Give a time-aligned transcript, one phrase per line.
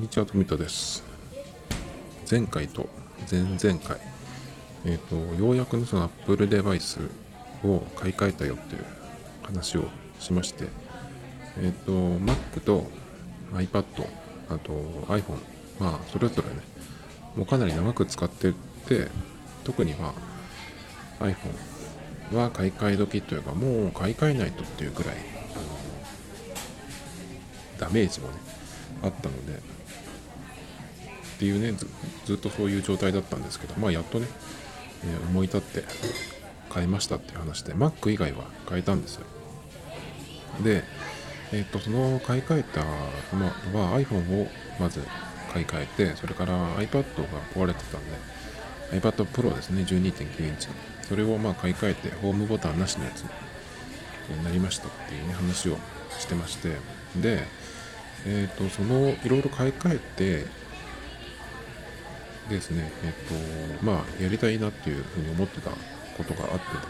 [0.00, 1.04] んにちは、富田です。
[2.28, 2.88] 前回と
[3.30, 3.98] 前々回、
[4.86, 7.00] えっ、と、ようやくねその Apple デバイス
[7.62, 8.84] を買い替えたよっていう
[9.42, 9.84] 話を
[10.18, 10.68] しまして、
[11.58, 12.86] えっ、と、Mac と
[13.52, 13.84] iPad、
[14.48, 14.72] あと
[15.08, 15.38] iPhone、
[15.78, 16.62] まあ、それぞれね、
[17.36, 18.54] もうかなり長く使って
[18.88, 19.08] て、
[19.64, 20.14] 特にま
[21.20, 25.16] あ、iPhone は買い替え時というか、もう買い替えないとっていうくらい、
[27.78, 28.34] ダメージもね、
[29.02, 29.79] あったので、
[31.40, 31.72] っていうね
[32.26, 34.26] ず、っとそういう状態だったんですけど、まあ、やっとね、
[35.04, 35.84] えー思い立って
[36.68, 39.24] 買いましたっていう話で、Mac 以外は買えたんですよ。
[40.62, 40.84] で、
[41.52, 42.84] えっ、と、その買い替えた
[43.74, 44.48] のは iPhone を
[44.78, 45.00] まず
[45.50, 47.04] 買い替えて、それから iPad が
[47.54, 50.68] 壊れてたんで、iPad Pro ですね、12.9インチ。
[51.08, 55.78] それをまあ買い替えて、ホームボタンなしのやつになりましたっていうね、話を
[56.18, 56.76] してまして、
[57.16, 57.44] で、
[58.26, 60.59] えっ、と、その、いろいろ買い替えて、
[62.54, 66.80] ですね、えっ、と、まあ、やりたいなっていうふうに思ってたことがあってですね、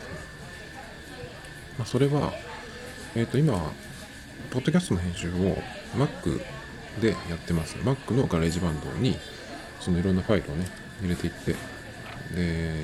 [1.79, 2.33] まあ、それは、
[3.15, 3.73] えっ、と、今、
[4.51, 5.33] ポッドキャストの編集を
[5.97, 6.41] Mac
[7.01, 7.77] でやってます。
[7.77, 9.17] Mac の GarageBand に、
[9.81, 10.67] そのいろんなファイルをね、
[11.03, 11.55] 入れていって、
[12.35, 12.75] で、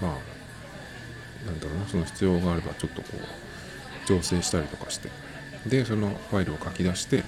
[0.00, 5.08] まあ、なんだろうな、その必要があればちょっとこう、調整したりとかして、
[5.66, 7.22] で、そのファイルを書き出して、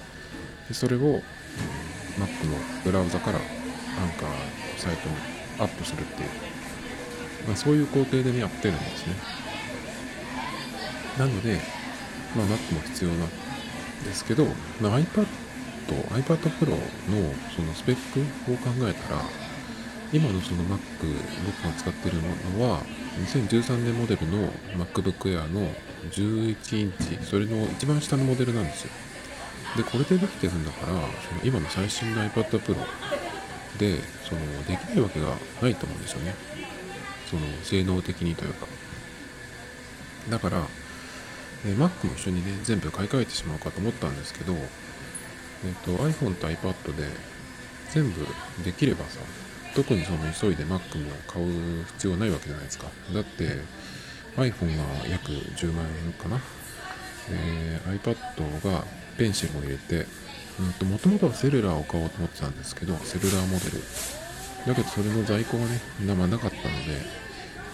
[0.67, 3.39] でそれを Mac のブラウザから
[4.01, 4.35] アンカーの
[4.77, 5.15] サイトに
[5.59, 6.29] アップするっていう、
[7.47, 9.15] まあ、そういう工程でね、やってるんですね。
[11.17, 11.59] なので、
[12.35, 13.29] まあ、Mac も必要なん
[14.03, 14.45] ですけど、
[14.81, 15.25] まあ、iPad、
[15.87, 16.77] iPad Pro の
[17.55, 19.21] そのスペックを考えたら、
[20.11, 20.77] 今のその Mac、
[21.45, 22.17] 僕が使ってる
[22.57, 22.81] のは、
[23.19, 25.71] 2013年モデルの MacBook Air の
[26.11, 28.91] 11インチ、それの一番下のモデルなんですよ。
[29.77, 32.75] で、これでできてるんだから、その今の最新の iPad Pro
[33.77, 36.33] で、その、できないわけがないと思うんですよね。
[37.29, 38.67] その、性能的にというか。
[40.29, 40.67] だから、
[41.65, 47.09] え Mac も一緒にね、全部買い替えてしまうかと思ったんですけど、えっ、と、iPhone と iPad で
[47.91, 48.25] 全部
[48.63, 49.19] できればさ、
[49.75, 52.87] 特にその急いで Mac も買う必要ないわけじゃないですか。
[53.13, 53.57] だって、
[54.37, 56.39] iPhone が約10万円かな。
[57.29, 58.85] えー iPad が
[59.17, 60.05] ペンシルを入れて、
[60.59, 63.83] もともとはセルラーを買おうと思ってたんですけど、セルラーモデル。
[64.65, 65.81] だけどそれの在庫がね、
[66.15, 67.25] まなかったので、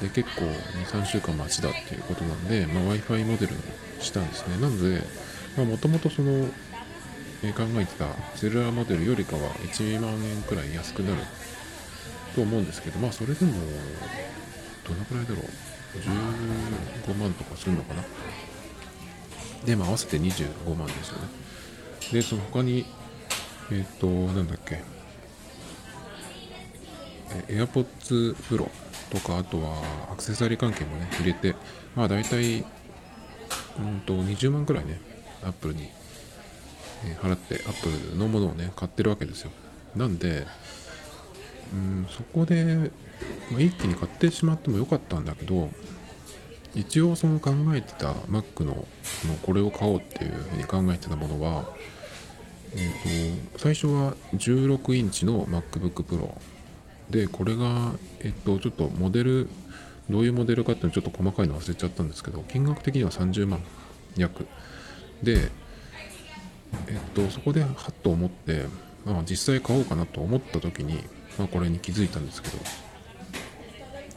[0.01, 3.61] で結構2、3週間待ちだっていうことなんで、まあ、Wi-Fi モデルに
[3.99, 4.57] したんですね。
[4.57, 5.03] なので、
[5.63, 6.47] もともとその、
[7.43, 8.05] え考えてた
[8.35, 11.21] セルラーモデルよりかは1万円くらい安くなる
[12.35, 13.53] と思うんですけど、まあそれでも、
[14.87, 15.45] どのくらいだろう。
[15.97, 18.03] 15万とかするのかな。
[19.65, 21.40] で、まあ合わせて25万ですよね。
[22.11, 22.85] で、その他に、
[23.71, 24.83] えっ、と、なんだっけ、
[27.47, 28.69] AirPods Pro
[29.09, 31.55] とか、あとはアクセサリー関係もね、入れて、
[31.95, 34.99] まあ大体、うんと、20万くらいね、
[35.43, 35.89] Apple に、
[37.05, 39.51] え払って、Apple のものをね、買ってるわけですよ。
[39.95, 40.45] なんで、
[41.73, 42.91] うん、そこで、
[43.51, 45.69] まあ、一気に買ってしまってもよかったんだけど、
[46.75, 48.87] 一応その考えてた Mac の
[49.25, 51.65] のこれを買おうっていうふうに考えてたものは、
[52.75, 56.33] えーと最初は16インチの MacBook Pro
[57.09, 59.49] でこれが、えっとちょっとモデル
[60.09, 63.61] どういうモデルかっていうのちょっと細かいの忘れちゃったんですけど金額的には30万
[64.17, 64.45] 約。
[65.21, 65.49] で
[66.87, 68.65] えっとそこではっと思って、
[69.05, 71.03] まあ、実際買おうかなと思った時に、
[71.37, 72.57] まあ、これに気づいたんですけど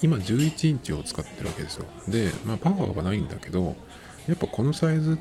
[0.02, 1.86] 今11インチを使ってるわけですよ。
[2.08, 3.76] で、まあ、パワーはないんだけど
[4.28, 5.16] やっぱこのサイズっ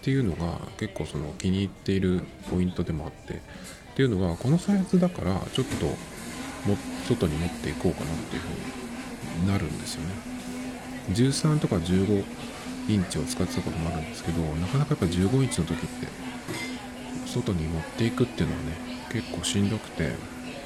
[0.00, 3.36] っていうのが結構その気に入っているポイントでもあってっ
[3.96, 5.86] ていうのはこのサイズだからちょっと
[6.68, 6.76] も
[7.08, 10.14] 外に持っていこうかなっていうふうになるんですよね。
[11.12, 12.24] 13とか15
[12.88, 16.06] インチを使ってたこともあるんですけどなかなかやっぱ15インチの時って
[17.26, 18.72] 外に持っていくっていうのはね
[19.12, 20.12] 結構しんどくて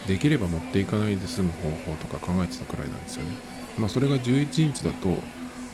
[0.06, 3.32] できれば持っていかないで済む方法とか考えてたくらいなんですよね。
[3.78, 5.16] まあそれが11インチだと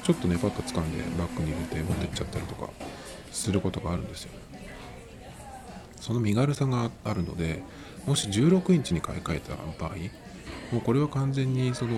[0.02, 2.70] ちょっとねパッと掴んでバッグに入れて持ってっちゃったりとか
[3.36, 4.30] することがあるんですよ。
[6.00, 7.62] その身軽さがあるので
[8.06, 9.96] もし16インチに買い替えた場合
[10.72, 11.96] もうこれは完全にその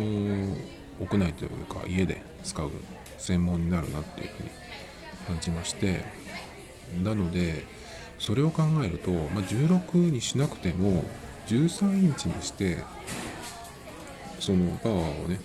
[0.98, 2.70] 屋内というか家で使う
[3.18, 4.50] 専門になるなっていうふうに
[5.26, 6.04] 感じまして
[7.02, 7.64] なので
[8.18, 11.04] それを考えると、まあ、16にしなくても
[11.46, 12.78] 13インチにして
[14.40, 15.38] そのパワーをね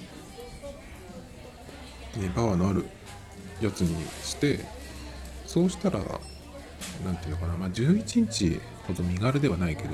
[2.16, 2.86] ねパワーのある
[3.62, 4.60] やつにして
[5.54, 9.90] そうしたらなんていうのかな、まあ、11インチほど身軽ではないけど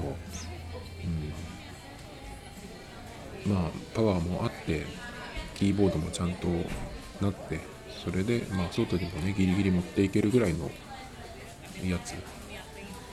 [3.46, 3.54] うん。
[3.54, 4.86] まあパワーもあって
[5.56, 6.48] キーボードもちゃんと
[7.20, 7.60] なって
[8.06, 10.72] それでまあ外にもねギリギリ持っていけるぐらいの
[11.84, 12.14] やつ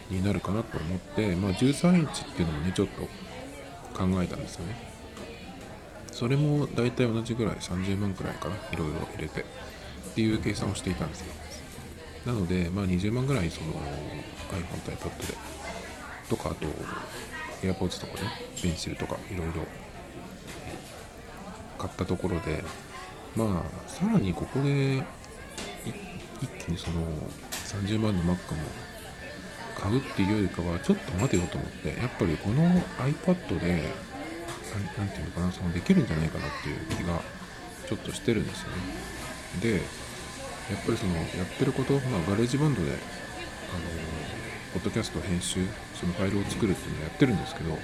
[0.09, 3.03] になるかなと思って、まあ、13インチっていうのもねちょっと
[3.99, 4.77] 考えたんですよね。
[6.13, 9.45] それも大体同じぐらい30万くらいかないろいろ入れて。
[10.13, 11.46] っていう計算をしていたんですよ。
[12.27, 13.73] なので、まあ、20万ぐらいその
[14.51, 15.35] iPhone と iPad で。
[16.29, 16.67] とかあと
[17.63, 18.29] AirPods とかね
[18.61, 19.53] ペンシルとかいろいろ
[21.79, 22.65] 買ったところで。
[23.37, 25.03] まあさらにここで
[26.41, 27.03] 一気にその
[27.53, 28.37] 30万の Mac も
[29.79, 32.63] 買うっていうよりかはちょっと待てよと思ってやっぱりこの
[32.99, 33.93] iPad で
[34.97, 37.21] 何て言うのかなそのできるんじゃないかなっていう気が
[37.87, 38.77] ちょっとしてるんですよね。
[39.61, 39.83] で
[40.71, 42.99] やっぱりそのやってること、まあ、 GarageBand であの
[44.75, 45.61] ポッドキャスト編集
[45.95, 47.79] そのファイルを作るっていうのをやってるんですけど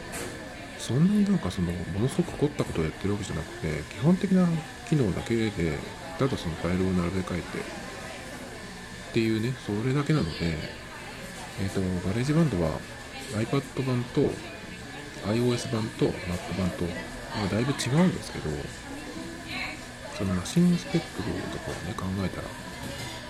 [0.79, 4.49] そんなになんかそのものすごく凝ったことをやってるわけじゃなくて基本的な
[4.88, 5.79] 機能だけで
[6.19, 10.31] ただそのファイルを並べ替えてっていうねそれだけなので
[11.61, 12.81] えっ、ー、と GarageBand は
[13.35, 14.23] iPad 版と
[15.28, 18.50] iOS 版と Mac 版と、まあ、だいぶ違うんですけど
[20.19, 22.49] そのマシンスペックとかをね考えたら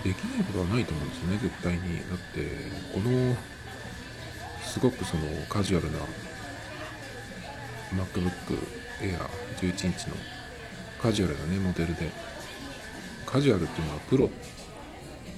[0.03, 1.97] できないことはないと思うんですよね絶対に。
[1.99, 2.47] だって
[2.93, 3.35] この
[4.63, 5.99] すごくそのカジュアルな
[7.93, 8.31] MacBook
[9.01, 9.19] Air
[9.57, 10.15] 11インチの
[11.01, 12.09] カジュアルなねモデルで
[13.25, 14.29] カジュアルっていうのはプロ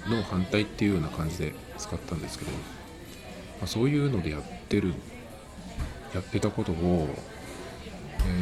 [0.07, 2.57] の反対っていうような感じで使ったんですけど、ま
[3.63, 4.93] あ、そういうのでやってる
[6.13, 7.09] やってたことを、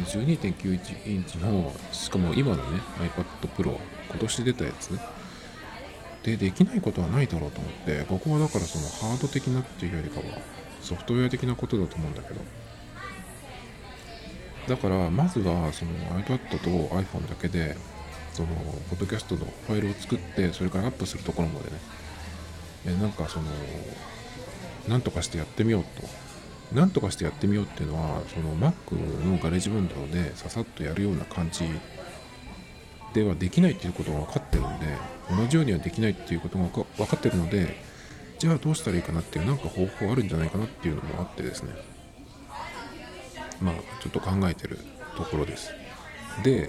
[0.06, 3.78] 12.91インチのしかも今のね iPad Pro
[4.08, 5.00] 今年出たやつね
[6.24, 10.24] でできないことはないだろうと思ってここはだからそのハード的なっていうよりかは
[10.80, 12.40] ソフトウェア的なことだと思うんだけど。
[14.66, 15.92] だからまずはその
[16.22, 17.76] iPad と iPhone だけで
[18.32, 18.48] その
[18.88, 21.76] ポッドキャストのファイルを作ってそれからアップするところまでね。
[22.86, 23.46] えなんかその
[24.88, 26.24] なんとかしてやってみようと。
[26.74, 28.94] なんとかしてやってみようっていうのはその Mac
[29.24, 31.64] の GarageBand でささっとやるような感じ
[33.14, 34.86] ではできないっていうことが分かってるんで
[35.30, 37.76] 同じようにはできないっていうことが分かってるので
[38.38, 41.72] じゃあどうしたらいいかなっていうなんか方法あるんじゃないかなっていうのもあってですね。
[43.60, 44.78] まあちょっと考えてる
[45.16, 45.70] ところです。
[46.42, 46.68] で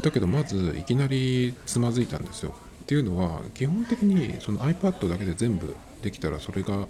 [0.00, 2.54] だけどまずいきなりつまずいたんですよ。
[2.82, 6.86] っていうのは基本的にその iPad だけで全部できたらそれが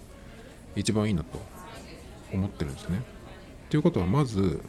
[0.75, 1.39] 一番いいなと
[2.31, 3.01] 思ってるんですね。
[3.69, 4.61] ということはまず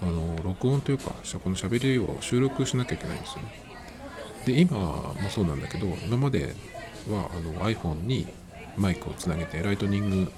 [0.00, 1.10] あの録音というか
[1.42, 3.52] この喋りを収録しなきゃいけないんですよね。
[4.46, 6.54] で今もそうなんだけど今まで
[7.10, 8.26] はあの iPhone に
[8.76, 10.32] マイクをつなげてライトニング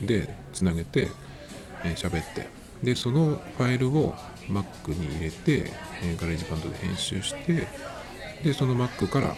[0.00, 1.08] でつなげて
[1.84, 2.48] えー、喋って
[2.82, 4.14] でそのファイルを
[4.48, 5.72] Mac に入れて、
[6.02, 7.66] えー、 GarageBand で編集して
[8.42, 9.36] でその Mac から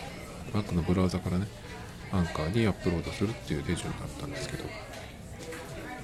[0.53, 1.47] Mac のブラウザからね
[2.11, 4.65] アンカーにアップロードするっていう手順だったんですけど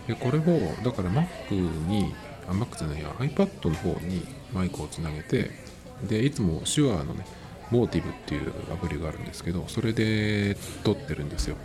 [0.07, 0.43] でこれを
[0.85, 1.53] だから Mac
[1.89, 2.15] に
[2.49, 3.09] あ Mac じゃないや。
[3.19, 5.51] iPad の方にマイクをつなげて
[6.09, 7.25] でいつも Shure のね
[7.71, 11.57] MOTIV っていうアプリがあるんですけどそれで撮ってるんですよ。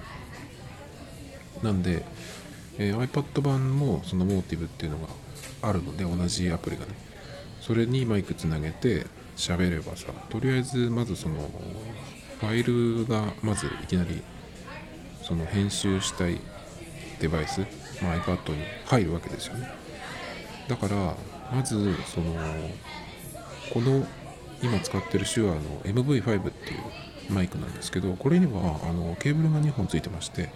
[1.62, 2.04] なんで
[2.82, 5.08] えー、iPad 版もそのモーティブっていうのが
[5.62, 6.94] あるので同じアプリがね。
[7.60, 9.06] それにマイクつなげて
[9.36, 11.52] 喋ればさとりあえずまずその
[12.40, 14.22] ファイルがまずいきなり
[15.22, 16.40] その編集したい
[17.20, 17.60] デバイス、
[18.02, 19.70] まあ、iPad に入るわけですよね。
[20.70, 21.16] だから
[21.52, 22.36] まずその
[23.74, 24.06] この
[24.62, 26.78] 今使ってる手話の MV5 ってい
[27.30, 30.50] うマイクなんですけどこれにはあのケーブルが2本ついてまして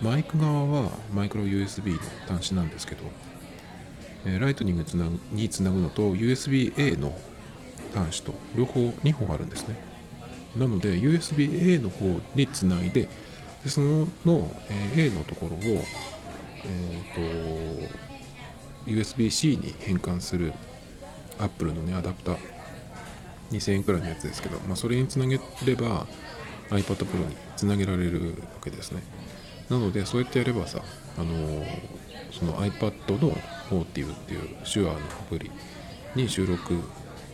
[0.00, 1.98] マイク側はマイクロ USB の
[2.36, 3.04] 端子なんですけど、
[4.40, 4.84] ライトニング
[5.30, 7.16] につなぐのと USB-A の
[7.94, 9.76] 端子と両方2本あるんですね。
[10.56, 13.08] なので USB-A の方につないで
[13.62, 14.50] でそのの、
[14.96, 18.11] え A のところを、えーと、
[18.86, 20.52] USB-C に変換する
[21.38, 22.52] Apple のねアダプター。
[23.52, 26.06] 2000円くらいのやつですけど、まあ、それにつなげれば
[26.70, 29.02] iPad Pro につなげられるわけですね。
[29.68, 30.82] なのでそうやってやればさ
[31.18, 31.64] あの
[32.30, 33.32] その iPad の
[33.70, 34.98] Motive っていう手話のア
[35.28, 35.50] プリ
[36.14, 36.80] に収録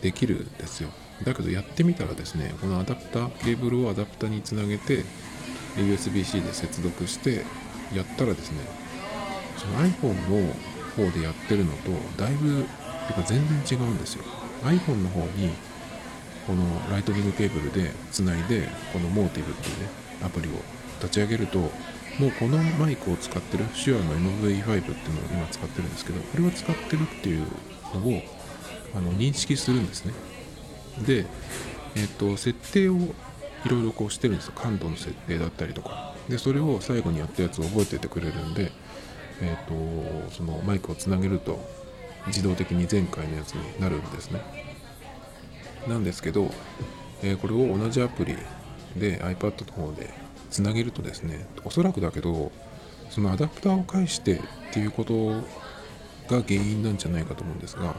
[0.01, 0.89] できるんですよ。
[1.23, 5.03] だけどやってみたらですねこのアダプターケーブルをアダプターにつなげて
[5.75, 7.43] USB-C で接続して
[7.93, 8.59] やったらですね
[9.57, 10.53] その iPhone の
[10.95, 12.65] 方でやってるのとだいぶ
[13.07, 14.23] てか全然違うんですよ。
[14.63, 15.51] iPhone の方に
[16.45, 19.53] このライトニングケーブルでつないでこの Motive っていうね
[20.23, 20.51] アプリを
[21.01, 27.45] 立ち上げるともうこのマイクを使ってる手話の MV5 っていうのを今使ってるんですけどこれを使ってるっていう
[27.93, 28.21] のを
[28.95, 30.13] あの認識するんですね。
[31.05, 31.25] で、
[31.95, 32.95] えっと設定を
[33.65, 34.53] いろいろこうしてるんですよ。
[34.55, 36.13] 感度の設定だったりとか。
[36.27, 38.71] でそれを最後にやったやつを覚えててくれるんで、
[39.41, 41.59] えーと、そのマイクをつなげると
[42.27, 44.41] 自動的に前回のやつになるんですね。
[45.87, 46.49] なんですけど、
[47.23, 48.35] えー、これを同じアプリ
[48.97, 50.13] で iPad の方で
[50.49, 52.51] つなげるとですねおそらくだけど
[53.09, 54.41] そのアダプターを介してっ
[54.73, 55.41] ていうこと
[56.27, 57.95] が原因なんじゃないかと思うんですが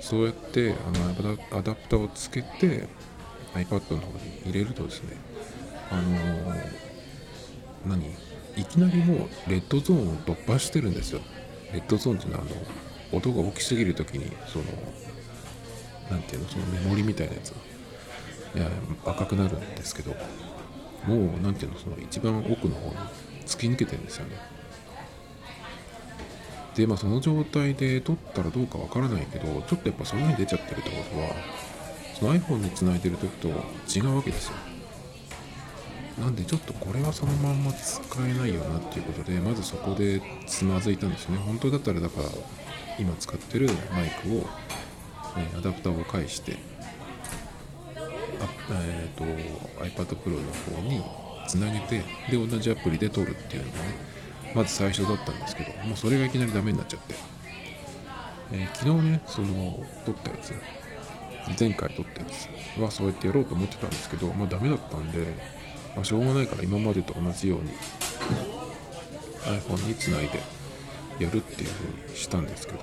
[0.00, 2.88] そうやってあのアダプターをつけて
[3.54, 5.16] iPad の方に入れるとですね
[5.90, 6.88] あのー
[7.86, 8.27] 何？
[8.58, 11.20] いきなりもうレッドゾーンを突破してるんですよ。
[11.72, 14.64] レッドゾーンっていうのはあの音が大きすぎる時にその
[16.10, 17.50] 何ていうのそのメモリみたいなやつ。
[17.50, 17.56] が
[18.56, 18.70] いや
[19.04, 20.12] 赤くなるんですけど
[21.06, 22.96] もう何ていうのその一番奥の方に
[23.46, 24.36] 突き抜けてるんですよね。
[26.74, 31.28] でまあその状態で撮ったらどうかわからないけどちょっとやっぱそういう風に出ちゃってるってことは
[32.18, 34.54] その iPhone につないでる時と違うわけですよ。
[36.20, 41.38] なんでちょっとこれはそのまんま使えないよなっていうことでまずそこでつまずいたんですね。
[41.38, 42.28] 本当だったらだから
[42.98, 44.46] 今使ってるマイクを、
[45.36, 46.56] えアダプターを介して
[47.94, 49.24] あ、えーと、
[49.84, 51.02] iPad Pro の方に
[51.46, 53.84] つなげてで同じアプリで撮るっていうのがね
[54.54, 57.14] まず最初だったんですけどもうそれがいきなりダメになっちゃって、
[58.52, 60.52] えー、昨日ねその撮ったやつ
[61.58, 65.57] 前回撮ったやつはそうやってやろうと思ってたんですけどまあダメだったんで
[65.94, 67.70] まあ、しょうがないから今までと同じように
[69.44, 70.40] iPhone につないで
[71.18, 72.78] やるっていう風にしたんですけど、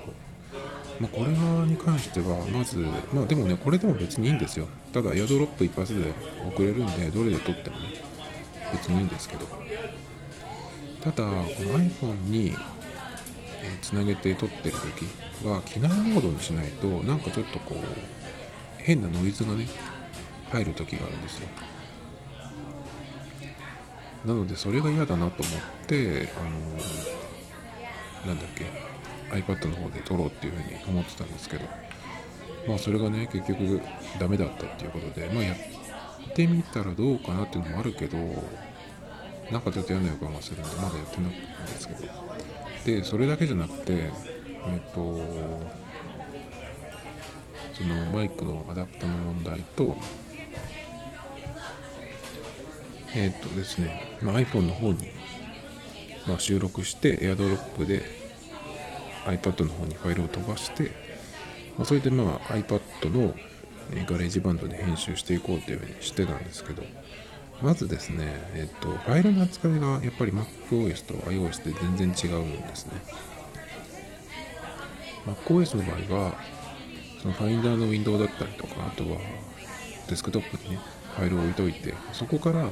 [1.00, 2.78] まあ、これに関してはまず
[3.12, 4.66] まあでもねこれでも別にいいんですよ。
[4.92, 6.12] ただエアドロップ一発で
[6.46, 7.94] 送れるんでどれで撮ってもね
[8.72, 9.46] 別にいいんですけど。
[11.06, 12.52] ただこの iPhone に
[13.80, 17.78] つなげて撮ってる時は機内モードにしないとなんかちょっとこう
[18.78, 19.68] 変なノイズがね
[20.50, 21.48] 入る時があるんですよ。
[24.26, 28.66] なのでそれが嫌だなと思ってあのなんだっけ
[29.30, 31.64] iPad の方で撮ろうっていうふうに思ってたんですけど
[32.66, 33.80] まあそれがね結局
[34.18, 35.56] ダメだったっていうことでまあやっ
[36.34, 38.18] てみたらどうかなっていうのもあるけど
[39.50, 42.26] なんかちょっと嫌な予感がするんでまだやってないんですけど。
[42.86, 44.10] でそれだけじゃなくてえ
[44.78, 45.20] っ、と
[47.74, 49.96] そのマイクのアダプターの問題と
[53.14, 55.08] えっ、とですね、まあ、iPhone の方に、
[56.26, 58.02] まあ、収録して AirDrop で
[59.26, 60.90] iPad の方にファイルを飛ばして、
[61.76, 63.34] まあ、それでまあ iPad の
[64.06, 66.82] GarageBand で編集していこうというふうにしてたんですけど
[67.62, 72.92] まずですね、えっ、と、ファイルの扱いがやっぱり MacOS と iOS で全然違うんですね。
[75.26, 76.34] MacOS の場合は、
[77.22, 79.18] そのファインダーのウィンドウだったりとか、あとは
[80.08, 80.80] デスクトップにね、
[81.16, 82.68] ファイルを置いといて、そこから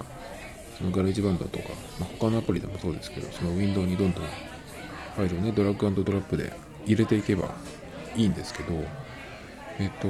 [0.78, 6.52] その GarageBand とか、まあ、他のアプリでもそうですけど、そのウィンドウにどんどんファイルをね、ドラッグアンドドロップで
[6.84, 7.54] 入れていけば
[8.16, 8.72] いいんですけど、
[9.78, 10.08] えっ、と、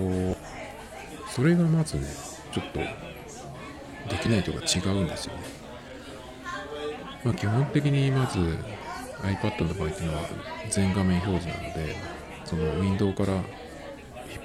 [1.31, 2.07] それがまずね、
[2.53, 5.41] ちょっとできないとか違うんですよね。
[7.25, 8.39] まあ、基本的にまず
[9.23, 10.29] iPad の場合っていうのは
[10.71, 11.97] 全画面表示なので、
[12.45, 13.45] そのウィンドウから引っ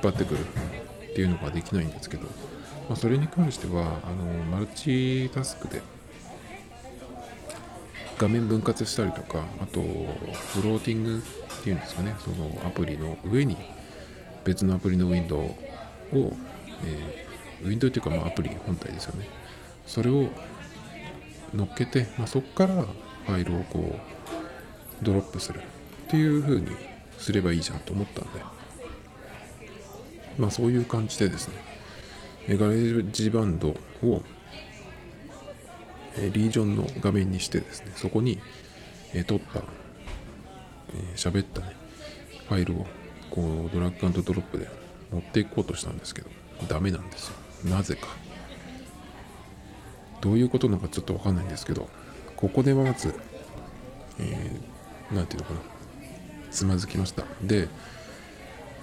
[0.01, 2.27] 張ってくるっていうのができないんですけど、
[2.89, 5.81] まあ、それに関してはあのマルチタスクで
[8.17, 12.15] 画面分割したりとかあとフローティングっていうんですかね。
[12.19, 13.55] そのアプリの上に
[14.43, 16.33] 別のアプリのウィンドウを、
[16.83, 19.27] えー、ウィンドウっていうかまあアプリ本体ですよね。
[19.85, 20.27] それを
[21.53, 23.99] 乗っけて、まあ、そこからファイルをこ
[25.01, 25.61] うドロップするっ
[26.09, 26.67] ていう風に
[27.17, 28.41] すればいいじゃんと思ったんで。
[30.39, 31.68] まあそういう感じでですね。
[32.57, 33.69] GarageBand
[34.03, 34.23] を
[36.17, 38.39] リージョンの画面にしてですね、そこに、
[39.13, 39.63] え撮った、え
[41.15, 41.75] 喋ったね、
[42.47, 42.87] ファイルを
[43.29, 44.67] こうドラッグドロップで
[45.11, 46.29] 持っていこうとしたんですけど、
[46.67, 47.35] ダメなんですよ。
[47.65, 48.07] なぜか。
[50.21, 51.89] どういうことなのかちょっとわかんないんですけど、
[52.35, 53.13] ここではまず、
[54.19, 55.59] えー、ていうのかな、
[56.51, 57.23] つまずきました。
[57.41, 57.69] で、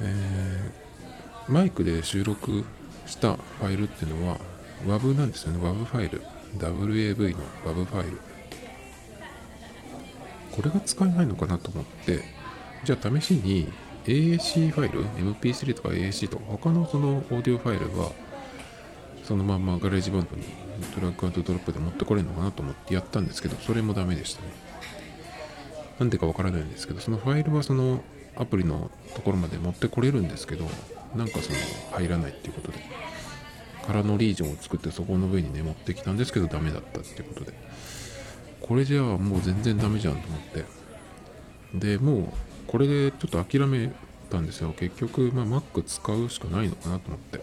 [0.00, 2.64] えー、マイクで収録
[3.06, 4.38] したファイルっていうのは
[4.86, 5.58] WAV なんですよね。
[5.58, 6.22] WAV ファイル。
[6.58, 8.18] WAV の WAV ファイル。
[10.56, 12.22] これが使えないのかなと思って
[12.82, 13.70] じゃあ試しに
[14.06, 18.12] AAC ファイル MP3 とか AAC とか他のそのオーディオファイルは
[19.22, 20.44] そのまんま GarageBand に
[20.94, 24.48] ドラッグアンドドロップで持ってこれるのかなと思ってやったんですけどそれもダメでしたね。
[25.98, 28.02] なんでかわからないんですけどそのファイルはその
[28.37, 30.66] アプリのところまで持ってこれるんですけど
[31.14, 31.59] なんかその
[31.93, 32.78] 入らないっていうことで。
[33.87, 37.55] 空のリージョンを作ってそこの上にね持ってきたんですけどダメだったっていうことで。
[38.61, 40.64] これじゃあもう全然ダメじゃんと思って。
[41.75, 42.25] でもう
[42.66, 43.93] これでちょっと諦め
[44.28, 44.75] たんですよ。
[44.76, 47.40] 結局、まあ、Mac 使うしかないのかなと思って。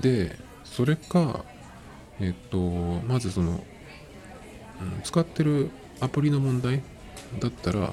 [0.00, 1.44] でそれか
[2.20, 3.60] えっとまずその、うん、
[5.02, 6.82] 使ってるアプリの問題
[7.40, 7.92] だったら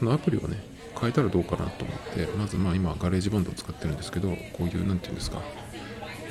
[0.00, 0.56] そのアプリをね
[0.98, 5.42] 変えたらどうかなと思ってまずまあ今 GarageBand を使ってるんですけどこういう何て言うんですか、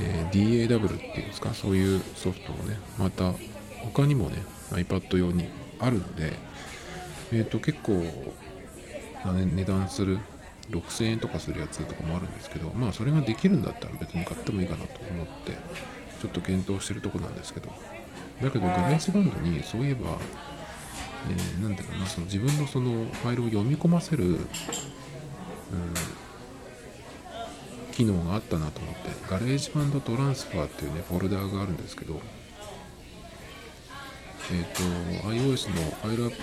[0.02, 3.32] えー、DAW っていうんですかそういうソフトをねまた
[3.94, 5.50] 他にもね iPad 用に
[5.80, 6.34] あるので
[7.32, 8.12] えっ、ー、と結構、ね、
[9.54, 10.18] 値段する
[10.72, 15.52] 6000円とかするやつとかもあるんですけどまあそれができるんだったら別に買ってもいいかなと思って
[16.22, 17.70] ちょっと検討してるとこなんですけど
[18.42, 20.18] だけど GarageBand にそういえば
[21.30, 24.40] えー、なんだろうなその自分のそのファイルを読み込ませる、うん、
[27.92, 32.20] 機能があったなと思って GarageBand Transfer っていうねフォルダーがあるんですけど
[34.52, 36.36] えっ、ー、と iOS のファイルアプ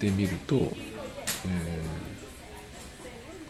[0.00, 0.68] リで見ると、え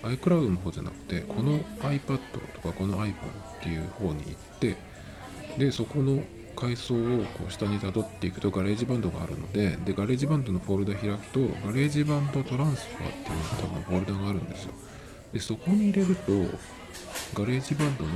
[0.03, 3.15] ー、iCloud の方じゃなくてこの iPad とかこの iPhone っ
[3.63, 4.77] ていう方に行って
[5.57, 6.23] でそこの
[6.57, 6.99] 階層を
[7.39, 14.73] こう下に辿っていくと GarageBand があるのでで GarageBand のフォルダ開くと GarageBand Transfer っていう多分フォルダがあるんですよ。
[15.33, 16.33] でそこに入れると
[17.35, 18.11] GarageBand の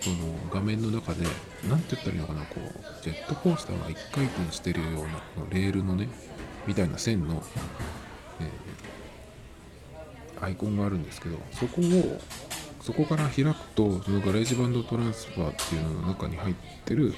[0.00, 0.16] その
[0.52, 1.24] 画面の中で
[1.68, 6.08] 何て言ったらいいのかなこうジェットコースターが1回転してるようなレールのね
[6.66, 7.42] みたいな線の、
[8.40, 12.20] えー、アイコンがあるんですけどそこを
[12.80, 17.14] そこから開くとその GarageBand Transfer っていうのの中に入ってる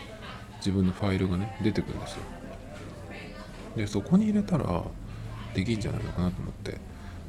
[0.58, 2.18] 自分のファイルがね出てくるんですよ。
[3.76, 4.84] でそこに入れたら
[5.54, 6.78] できんじゃないのかなと思って。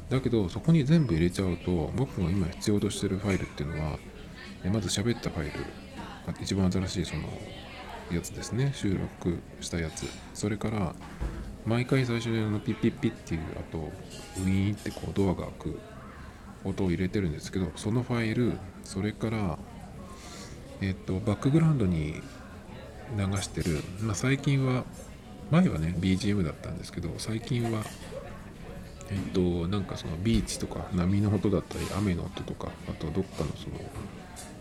[0.08, 3.98] だけどそこに全部入れちゃうと僕が今必要としてるファイルっていうのは
[4.64, 5.64] まず喋ったファイル。
[6.40, 7.22] 一番新しいその
[8.12, 8.72] やつですね。
[8.74, 10.06] 収録したやつ。
[10.34, 10.94] それから
[11.66, 15.80] 毎回最初にあのピッピッピッっていうあとウィーンってこうドアが開く
[16.64, 19.58] 音を入れてるんですけどそのファイルそれから
[20.80, 22.20] えっとバックグラウンドに
[23.16, 24.84] 流してる、まあ、最近は
[25.50, 27.82] 前はね BGM だったんですけど最近は
[29.10, 33.76] えっとなんかそのビーチとか波の音だったり雨の音とかあとどっかのその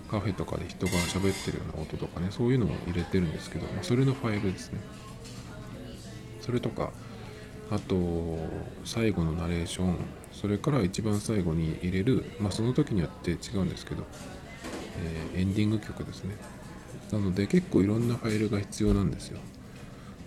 [0.10, 4.80] カフェとかで人が喋ってるような音とかねそういうのを入れてるんですけど、まあ、それのファイルですね。
[6.42, 6.92] それとか
[7.70, 8.40] あと
[8.84, 9.98] 最後のナレーション
[10.32, 14.04] それから一番最後に入れるまあその時によって違うんですけど、
[15.34, 16.36] えー、エンディング曲ですね。
[17.12, 19.40] なので結構いろんなファイルが必要なんですよ。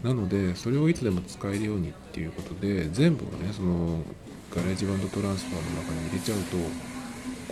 [0.03, 4.03] なのでそれをいつでも使えるようにっていうことで全部をねその
[4.55, 6.57] GarageBand Transfer の中に入れちゃうと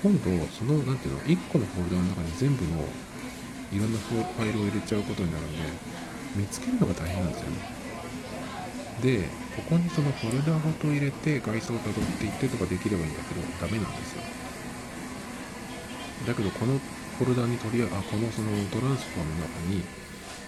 [0.03, 2.83] 今度その何ていうの1個のフォルダの中に全部の
[3.73, 5.59] いろんなファイルを入れちゃうことになるんで
[6.35, 7.81] 見つけるのが大変なんですよね。
[9.03, 14.23] でここにそのフォルダごと入れて外装をたどっていってとかできればいいんだけどダメなんですよ。
[16.27, 16.81] だけどこの
[17.21, 19.85] フォルダにとりあえず、このそのトランスファーの中に、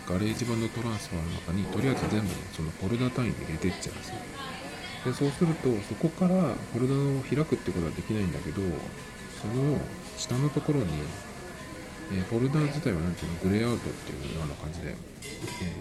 [0.08, 4.14] ガレージ版のトランスファーの中に、とりあえず全部そのフォルダ単位で入れてっちゃうんですよ。
[5.04, 8.62] で、そうすると、そこからフォルダを開くってことはできないんだけど、
[9.36, 9.76] その
[10.16, 10.86] 下のところに、
[12.10, 14.96] えー、フォルダ自体は何ていうの、グレーアウトっていうような感じで、
[15.60, 15.76] え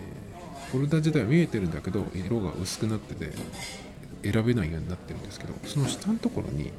[0.67, 3.31] ー、フォルダ自体は見えてるんだけど、色が薄くなってて、
[4.29, 6.73] 選べないようになってるんですけど、その下のところに、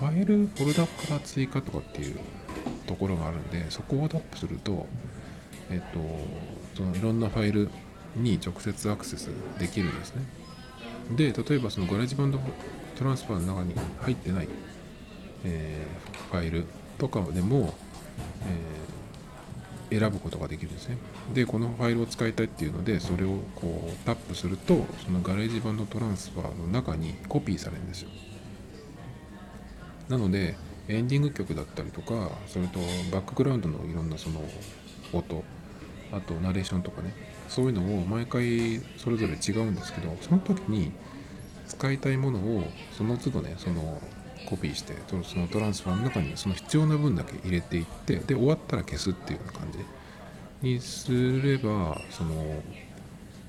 [0.00, 2.18] ファイル、フォルダから追加とかっていう
[2.86, 4.86] ところがあるんでそこをタップすると
[5.70, 5.98] えっと
[6.74, 7.68] そのいろんなファイル
[8.16, 10.22] に直接アクセスできるんですね。
[11.14, 12.38] で例えばその GarageBand
[12.96, 14.48] Transfer の中に入ってない、
[15.44, 16.64] えー、ファイル
[16.96, 17.74] とかでも、
[19.90, 20.96] えー、選ぶことができるんですね。
[21.34, 28.08] でこのファイルを使いたいっていうのでそれをこうタップするとその GarageBand Transfer の中にコピーされるんですよ。
[30.10, 30.56] なので
[30.88, 32.80] エンディング曲だったりとかそれと
[33.12, 34.42] バックグラウンドのいろんなその
[35.12, 35.44] 音
[36.12, 37.14] あとナレーションとかね
[37.48, 40.92] そういうのを毎回それぞれ違うんですけどその時に
[41.68, 42.64] 使いたいものを
[42.98, 44.02] その都度ねその
[44.48, 49.78] コピーしてそのトランスファーの中にその必要な分だけ入れていってで終わったら消すっていうような感じ。
[50.62, 52.62] にすればその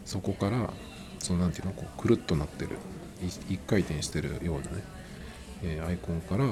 [0.05, 0.71] そこから
[1.19, 2.77] その何て言うのこうくるっとなってる
[3.49, 4.83] 一回転してるようなね、
[5.63, 6.47] え、アイコンからえ、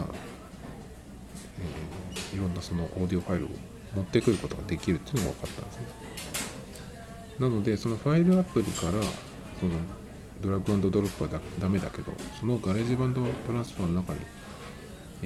[2.36, 3.50] いろんなそのオーディオファイルを
[3.96, 5.88] 持ってくることができるっていうのが分かったんですね。
[7.40, 9.72] なのでそのファイルアプリからその
[10.42, 14.20] ドラッグドロップはダメだけどその GarageBand Transfer の中に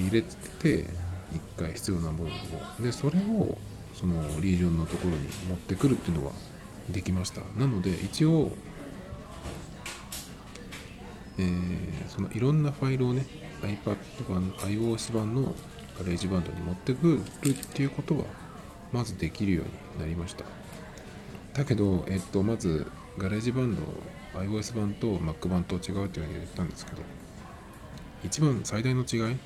[0.08, 0.86] 入れて
[1.32, 2.82] 一回必要なものを。
[2.82, 3.58] でそれを
[3.93, 6.32] そのリージョンのところに持ってくるっていうのは
[6.89, 7.41] できました。
[7.58, 8.52] なので一応、
[11.38, 13.26] えー、そのいろんなファイルをね
[13.67, 13.97] iPad
[14.30, 15.56] 版 iOS 版の
[15.97, 18.26] GarageBand に持ってくるっていうことは
[18.91, 20.45] まずできるようになりました。
[21.54, 23.82] だけど、えっと、まずガレージバンド
[24.39, 27.02] iOS 版と Mac 版と違うっていうふうに言ったんですけど
[28.23, 29.38] 一番最大の違い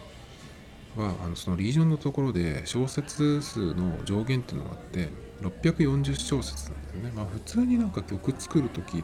[0.95, 5.09] はあのそのリージョンのところで小節数の上限っていうのがあって
[5.41, 7.11] 640小節なんですよね。
[7.15, 9.03] まあ普通になんか曲作る時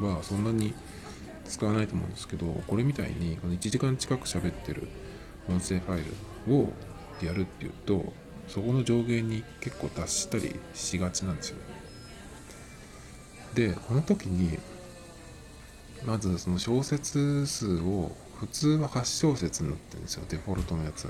[0.00, 0.72] はそんなに
[1.44, 4.88] 使わないと思うんですけどこれみたいにこの1時間近く喋ってる
[5.48, 6.04] 音声ファイ
[6.48, 6.72] ルを
[7.22, 8.12] やるっていうと
[8.48, 11.56] そこの上限に結構達したりしがちなんですよ。
[11.56, 11.62] ね
[13.54, 14.58] でこの時に
[16.04, 20.24] まずその小説数を普通は8小節になってるんですよ。
[20.28, 21.08] デフォルトのやつ。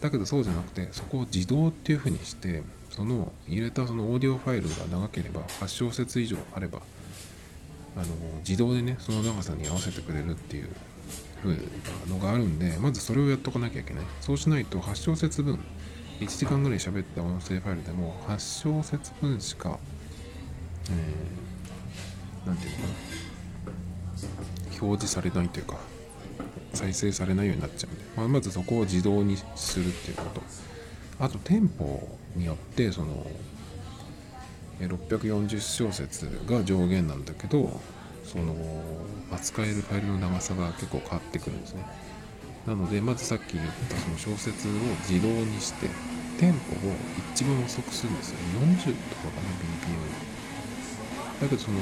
[0.00, 6.80] だけどそうじゃなくてそこを自動っていう風にしてその入れたそのオーディオファイルが長ければ8小節以上あれば
[7.98, 8.06] あの
[8.38, 10.68] 自動でねその長さに合わせてくれるっていう
[11.42, 11.60] 風な
[12.08, 14.04] のがあるんでまずそれをやっとかなきゃいけない。
[14.20, 15.58] そうしないと8小節分。
[16.20, 19.78] 1時間ぐらい喋った音声ファイルでも8小節分しか
[22.46, 22.98] 何、えー、て言うのかな。
[24.80, 25.76] 表示されないというか
[26.74, 30.42] 再生されないようになっちゃうんで、まあ、まずそこを自動にするっていうこと。
[31.20, 33.26] あと店舗によってその
[34.80, 37.80] 640小節が上限なんだけど
[38.24, 38.54] その
[39.32, 41.84] 扱えるファイルの長さが結構変わってくるんですね。
[42.66, 44.70] なのでまずさっき言ったその小説を
[45.08, 45.88] 自動にして
[46.38, 46.92] テンポを
[47.32, 48.38] 一番遅くするんですよ。
[48.60, 50.38] 40とかかな BPM
[51.40, 51.78] だけどその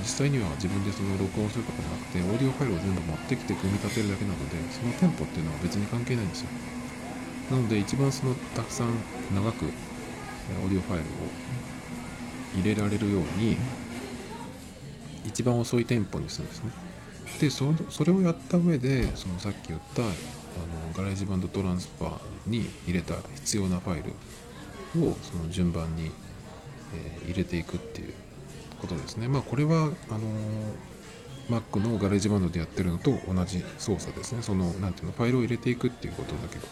[0.00, 6.48] 実際には自分でその録音するとかじゃなくてオーディオファイルを全部持ってきて組み立てるだけなのでそのテンポっていうのは別に関係ないんですよ。
[7.50, 8.94] なので一番そのたくさん
[9.34, 11.06] 長くオーディオファイルを
[12.54, 13.56] 入れられるように
[15.26, 16.70] 一番遅いテンポにするんですね。
[17.40, 20.12] でそそれをやった上でそのさっき言ったあの
[20.96, 24.10] GarageBand Transfer に入れた必要なファイル
[25.04, 26.10] をその順番に、
[26.94, 28.14] えー、入れていくっていう
[28.80, 29.28] ことですね。
[29.28, 34.42] まあこれはあの Mac のガレージバンドでやってるのと同じ操作ですね。
[34.42, 36.66] その何ていうのファイルを入れていくっていうことだけど。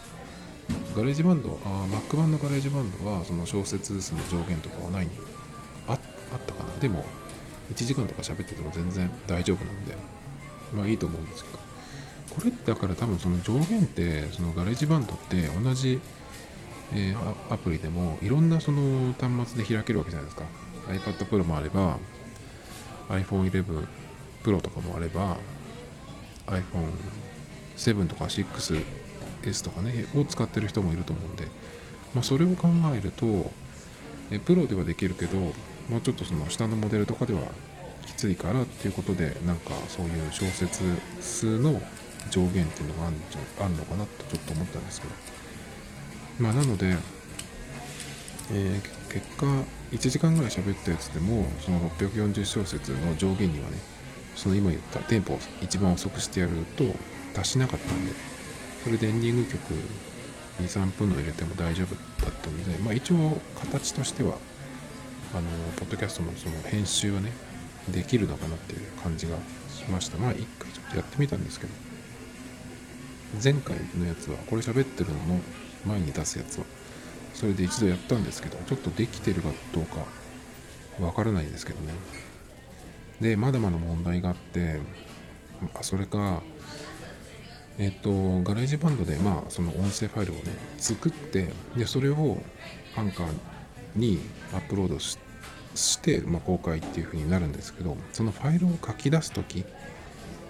[0.95, 5.36] GarageBand あ Mac 版のガレージバンドはその小節数の上限とかはないあ
[6.33, 6.79] あったかな。
[6.79, 7.05] でも
[7.73, 9.95] 1時間とか喋ってても全然大丈夫なんで。
[10.73, 11.59] まあいいと思うんですけど。
[12.29, 15.99] これだから多分その上限ってその GarageBand って同じ、
[16.93, 20.45] えー、アプリでもいろんなその端末で開けるわけじゃないですか。
[20.87, 21.97] iPad Pro もあれば
[23.09, 23.87] iPhone 11
[24.43, 25.37] Pro とかもあれば
[26.47, 31.45] iPhone7 とか 6S とかねを使ってる人もいると思うんで、
[32.13, 33.51] まあ、それを考えると
[34.31, 35.37] えプロではできるけど
[35.89, 37.41] もうちょっとその下のモデルとかでは
[38.05, 40.83] きついからっていうことでなんかそういう小説
[41.21, 41.81] 数の
[42.29, 45.37] 上限っていうのがあるのかなとちょっと思ったんですけど。
[46.39, 46.95] まあなので、
[48.51, 49.45] えー、結果
[49.91, 53.77] 1時間ぐらい喋ったやつでもその640小節の上限にはね
[54.35, 56.83] その今言ったテンポを一番遅くしてやると
[57.33, 58.13] 達しなかったんで
[58.83, 59.73] それでエンディング曲
[60.61, 64.37] 23分の入れても大丈夫だったのでまあ一応形としては
[65.33, 67.31] あのポッドキャストのその編集はね
[67.89, 69.37] できるのかなっていう感じが
[69.69, 70.17] しました。
[70.17, 71.87] まあ一回ちょっとやってみたんですけど。
[73.43, 75.41] 前回のやつはこれ喋ってるのの
[75.85, 76.65] 前に出すやつは
[77.33, 80.05] それで一度やったんですけどちょっとできてるかどうか
[81.03, 81.93] わからないんですけどね。
[83.21, 84.79] でまだまだ問題があって
[85.73, 86.41] あそれか
[87.79, 90.41] えっ、と GarageBand でまあその音声ファイルをね
[90.77, 92.37] 作ってでそれを
[92.95, 93.27] アンカー
[93.97, 94.19] に
[94.53, 95.17] アップロードし
[95.99, 99.63] て、まあ、公開っていう風になるんですけどそのファイルを書き出す時っ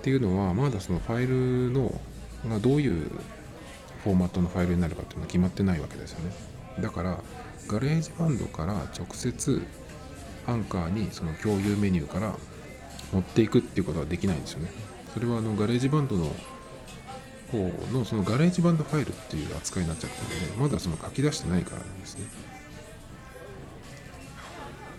[0.02, 2.00] ていうのはまだそのファイルの
[2.48, 3.10] がどういう
[4.04, 6.32] フォーマットのファイルになるかっていうのは決まってないわけですよね。
[6.80, 7.20] だから
[7.68, 9.62] ガレージバンドから直接
[10.46, 12.36] アンカーにその共有メニューから
[13.12, 14.72] 持っていくっていうことはできないんですよね。
[15.14, 16.34] それはあのガレージバンドの
[17.52, 22.26] 方のそのガレージバンドファイルっていう扱いになっちゃったのでまだその書き出してないからなんですね。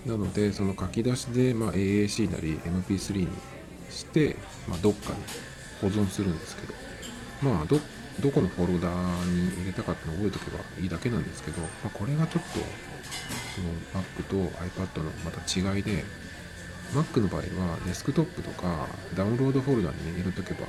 [0.07, 3.29] なのでその書き出しで、まあ、AAC なり MP3 に
[3.91, 4.37] して、
[4.69, 5.19] まあ、どっかに
[5.81, 6.75] 保存するんですけど
[7.43, 7.79] まあど
[8.21, 8.89] どこのフォルダ
[9.27, 12.59] に入れたかってのを覚えておけばいいだけなんですけど、まあ、これがちょっと
[13.55, 16.05] その Mac と iPad のまた違いで
[16.95, 20.67] Mac の場合はデスクトップとかダウンロードフォルダに、入れとけば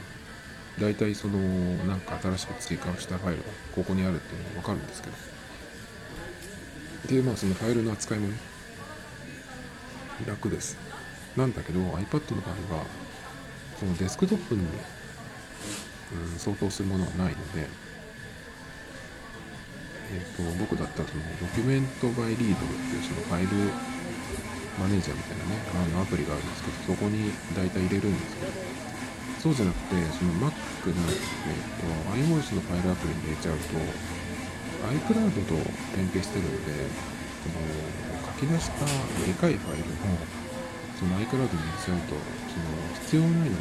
[0.80, 1.40] 大体その
[1.86, 5.16] なんか新しく追加をしたファイルがここにあるっていうのが分かるんですけど。
[7.08, 8.36] でまあそのファイルの扱いもね
[10.28, 10.78] 楽です。
[11.38, 12.86] なんだけど iPad の場合は
[13.80, 17.68] そのデスクトップに、うん、相当するものはないので
[20.12, 23.70] えーと、僕だったらそのドキュメントバイリードっていうそのファイル
[24.82, 28.52] マネージャーみたいなねあのアプリがあるんですけどそこに大体入れるんですけど
[29.38, 30.50] そうじゃなくてその Mac
[30.90, 31.86] の、えーと、
[32.18, 33.78] iOS のファイルアプリに入れちゃうと
[35.14, 35.54] iCloud と
[35.94, 36.90] 連携してるので
[37.46, 38.09] その
[38.40, 38.86] き出した。
[39.26, 39.94] でかいファイルを
[40.98, 42.66] その iCloud に入れちゃうとその
[43.02, 43.52] 必要ないのに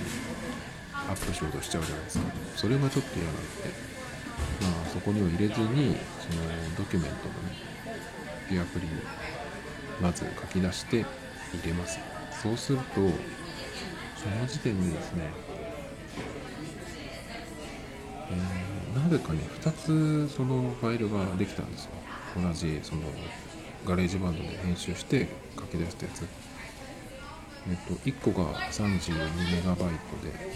[1.09, 2.25] アップしようとしちゃうじゃないですか。
[2.57, 3.99] それがちょっと嫌なので。
[4.63, 6.45] まあ、そこには入れずにその
[6.77, 7.57] ドキュメントのね
[8.49, 8.93] ビアプリに
[10.01, 11.05] まず書き出して
[11.53, 11.99] 入れます。
[12.41, 15.31] そうするとその時点でですね、
[18.31, 19.73] え、なぜかね2
[20.29, 21.91] つそのファイルができたんですよ。
[22.37, 23.03] 同じその
[23.87, 26.27] ガレージバンドで編集して書き出したやつ。
[27.69, 29.63] えっと、1個が 32MB で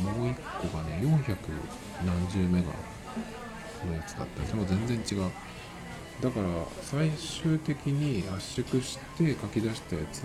[0.00, 0.35] もう1
[0.70, 1.37] 個がね400
[2.06, 4.42] 何十メガのやつだった。
[4.42, 5.30] りそれも全然違う。
[6.22, 6.46] だから
[6.82, 10.22] 最終的に圧縮して書き出したやつ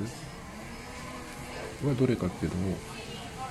[1.85, 2.69] はどれかっていうのを、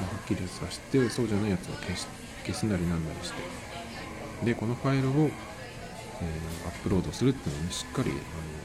[0.01, 2.07] ま、はっきりさしてそうじゃないやつは消し
[2.45, 3.67] 消すなりなんなりして。
[4.45, 5.31] でこのファイルを、
[6.23, 8.19] えー、アップロードするっていうのをしっかりあの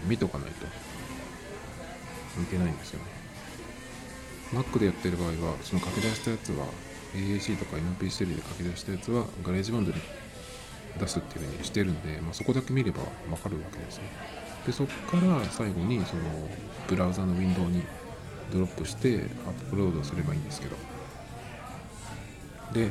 [0.05, 0.65] 見とかないと
[2.41, 3.05] いけないんですよね
[4.53, 6.65] Mac でやってる場合はその書き出したやつは
[7.13, 10.01] AAC とか MP3 で書き出したやつはガレージバンドに
[10.99, 14.03] 出すっていうふうにしてるんで、まあ、そこだけ見ればわかるわけですね。
[14.65, 16.21] で、そこから最後にその
[16.87, 17.83] ブラウザのウィンドウに
[18.51, 20.75] ドロップしてアップロードすればいいんですけど。
[22.73, 22.87] で、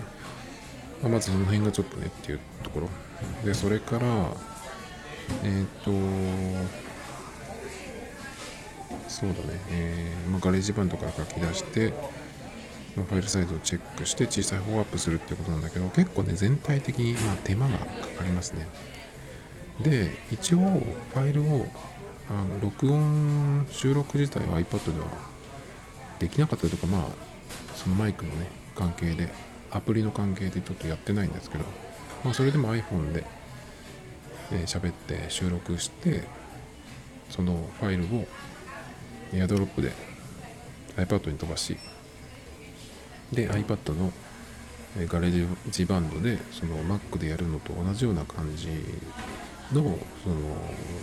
[1.02, 2.88] まあ、まずその辺がちょっとねっていうところ。
[3.44, 4.30] で、それから、
[5.44, 5.90] えっ、と、
[9.08, 11.92] そうだね、えーまあ、ガレージバンドから書き出して
[12.96, 18.66] ま、ファイルサイズをチェックして小さい方をアップするってことなんだけど結構ね全体的にま手間がかかりますね。
[19.80, 21.66] で一応ファイルを
[22.28, 25.06] あの録音収録自体は iPad では
[26.18, 27.06] できなかったとかまあ
[27.76, 29.28] そのマイクのね関係で
[29.70, 31.64] アプリの関係でちょっとやってないんですけど
[32.24, 33.24] まあそれでも iPhone で、
[34.52, 36.24] えー、って収録して
[37.28, 38.26] そのファイルを
[39.32, 39.92] エアドロップで
[40.96, 41.76] iPad に飛ばし
[43.32, 44.12] て iPad の
[45.06, 48.68] ガレージバンドでその Mac でやるのと同じような感じ
[49.72, 49.82] の
[50.24, 50.36] その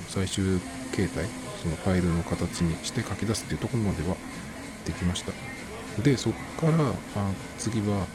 [0.10, 0.60] 最終
[0.92, 1.26] 形態
[1.62, 4.18] そのファイルの形にして書き出すっていうところまでは
[4.86, 5.32] できました。
[6.04, 8.06] でそこからあ次は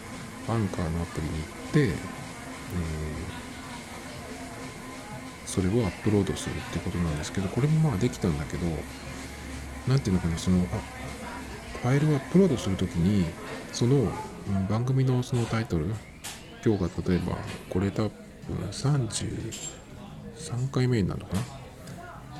[0.48, 1.92] アンカーのアプリに行って、えー、
[5.52, 8.66] それをアップロードするってことなんですけどこれもまあできたんだけど
[9.86, 13.26] 何ていうのかなそのファイルをアップロードするときに
[13.70, 14.10] その
[14.70, 15.88] 番組のそのタイトル
[16.64, 17.36] 今日が例えば
[17.68, 18.12] これ多分
[18.70, 19.50] 33
[20.70, 21.42] 回目になるのかな？
[21.42, 21.44] っ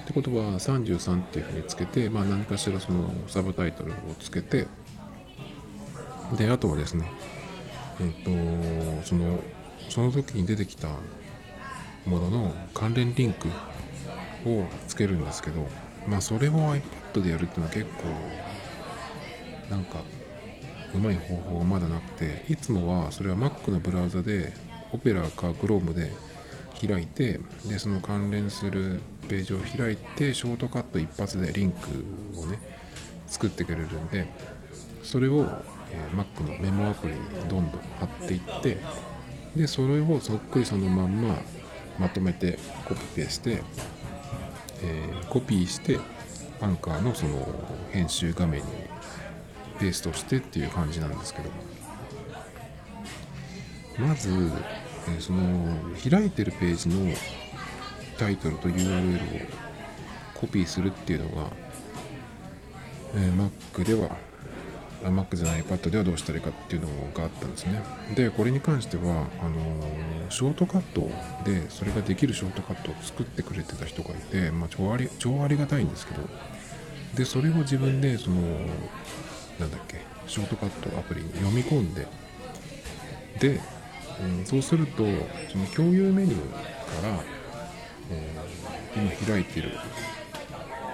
[0.07, 4.67] てことは33っていうふうにつけて、まあ、何かしらそのサブタイトルをつけて
[6.39, 7.11] であとはですね
[8.01, 9.39] えっ、とその
[9.91, 10.89] その時に出てきた
[12.07, 13.49] ものの関連リンク
[14.49, 15.67] をつけるんですけど
[16.07, 18.05] まあそれを iPad でやるっていうのは結構
[19.71, 20.01] なんか
[20.95, 24.53] うまい方法がまだなくていつもはそれは Mac のブラウザで
[24.93, 26.13] Opera か Chrome で
[26.87, 32.05] 開いてでその関連するページを開いてショートカット一発でリンク
[32.39, 32.59] をね
[33.27, 34.27] 作ってくれるんで
[35.03, 35.47] それを、
[35.91, 38.79] え、Mac のメモアプリにどんどん貼っていって
[39.57, 41.39] でそれをそっくりそのまんま
[41.99, 43.63] まとめてコピペして、
[44.83, 45.99] えー、コピーして
[46.61, 47.47] アンカーのその
[47.91, 48.67] 編集画面に
[49.79, 51.51] ペーストしてっていう感じなんですけど。
[53.99, 54.31] まず、
[55.09, 55.77] えその
[56.09, 57.15] 開いてるページの
[58.19, 59.47] タイトルと URL を
[60.35, 61.51] コピーするっていうのが、
[63.15, 64.17] えー、Mac では
[65.11, 67.83] Mac じゃない iPad ではどうしたらいいかっていうのがあったんですね。
[68.15, 71.11] でこれに関してはあのショートカット
[71.45, 76.23] でそれができるショートカットを作ってくれてた人がいて、まあ、超あり超ありがたいんですけど
[77.15, 78.41] でそれを自分でその
[79.59, 82.07] なんだっけショートカットアプリに読み込んで
[83.39, 83.61] で、
[84.39, 85.05] うん、そうすると
[85.51, 87.23] その共有メニューから、
[88.11, 89.71] えー、今開いてる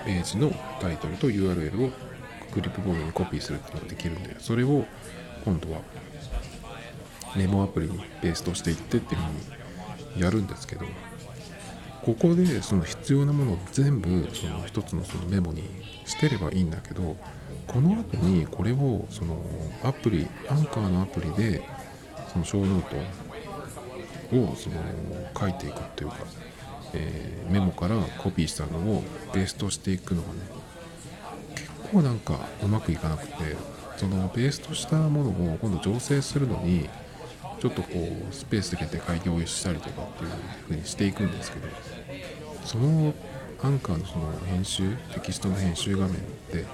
[0.05, 1.91] ページのタイトルと URL を
[2.53, 4.85] クリップボードにコピーするってのができるんでそれを
[5.45, 5.81] 今度は
[7.37, 9.33] メモアプリにペーストしていってっていう風
[10.17, 10.87] にやるんですけど
[12.03, 15.63] ここでその必要なものを全部その一つのそのメモに
[16.07, 17.17] してればいいんだけど
[17.67, 19.37] この後にこれをその
[19.83, 21.63] アプリアンカーのアプリで
[22.33, 22.83] そのショーノー
[24.31, 24.77] トをその
[25.39, 26.17] 書いていくっていうか、
[26.95, 30.41] えー、メモからコピーしたのをペーストしていくのがね結
[31.93, 33.35] 構なんかうまくいかなくて
[33.97, 36.89] そのペーストしたものを今度調整するのに
[37.61, 37.89] ちょっとこ
[38.31, 40.31] うスペースつけて改行したりとかっていう
[40.65, 41.67] 風にしていくんですけど
[42.65, 43.13] その
[43.61, 46.21] アンカーのその編集テキストの編集画面で、
[46.53, 46.65] え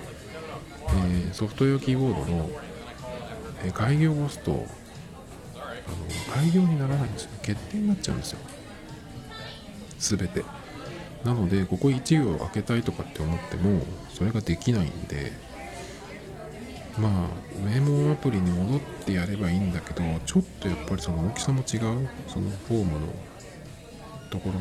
[0.90, 2.50] ー、ソフト用キーボードの、
[3.64, 4.66] えー、開業を押すと
[5.62, 7.30] あの開業にならないんですよ。
[7.42, 8.38] 決定になっちゃうんですよ。
[9.98, 10.63] 全て。
[11.24, 15.32] なのでここ1行開けたいとかって思ってもそれができないんで
[16.98, 22.08] まあメモアプリに戻ってやればいいんだけどちょっとやっぱりその大きさも違う。
[22.28, 23.06] そのフォームの
[24.30, 24.54] ところ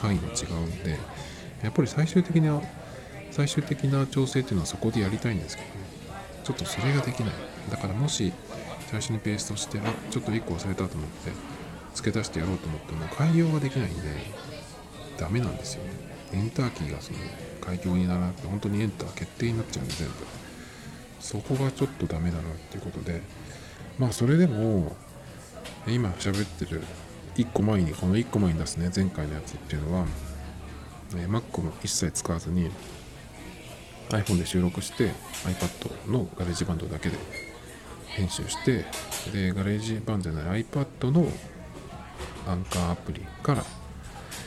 [0.00, 0.98] 範囲も違うんで
[1.62, 2.60] やっぱり最終的な
[3.30, 5.74] 最終的な調整っていうのはそこでやりたいんですけど、ね、
[6.42, 7.32] ちょっとそれができない。
[7.70, 8.32] だからもし
[8.90, 11.30] 最初にペーストしてあちょっと1個忘れたと思って
[11.94, 14.02] 付け足してやろうと思っても改行ができないんで
[15.20, 15.90] ダメなんですよね。
[16.32, 17.18] エンターキーがその
[17.60, 20.14] 開業にならなくて本当にエンター決定になっちゃうんで全部。
[21.20, 23.20] そこがちょっとダメだなっていうことで。
[23.98, 24.96] まあそれでも
[25.86, 26.82] 今喋ってる
[27.36, 30.06] 1個前にこの1個前に出すね前回のやつっていうのは、
[31.16, 32.70] え Mac も一切使わずに
[34.08, 35.10] iPhone で収録して
[35.44, 37.16] iPad のガレージバンドだけで
[38.08, 38.84] 編集して
[39.32, 41.26] でガレージバンドじゃない iPad の
[42.46, 43.64] アンカーアプリから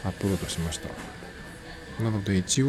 [0.06, 0.90] アップロードしました。
[2.04, 2.68] なので一応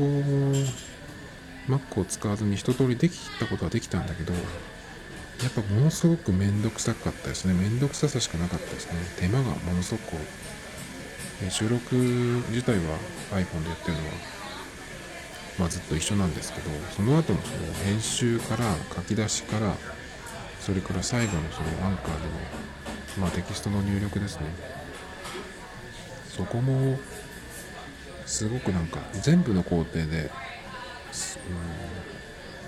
[1.69, 4.41] Mac を使わずに一通りできたことはできたんだけどや
[5.49, 7.55] っぱものすごくめんどくさかったですね。
[7.55, 8.99] めんどくささしかなかったですね。
[9.19, 10.17] 手間がものすごく
[11.51, 11.97] 収録
[12.51, 12.99] 自体は
[13.33, 14.15] iPhone でやってるのは、
[15.59, 19.75] まあ、ずっと一緒なんですけどその後のその編集から書き出しから
[20.61, 24.47] それから最後のそのアンカーでの、まあ、テキストの入力ですね。
[26.37, 26.99] そこも
[28.27, 30.31] すごくなんか全部の工程で